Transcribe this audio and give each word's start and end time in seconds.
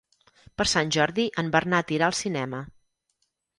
Per 0.61 0.65
Sant 0.71 0.93
Jordi 0.95 1.27
en 1.43 1.53
Bernat 1.57 1.95
irà 1.99 2.09
al 2.11 2.19
cinema. 2.23 2.65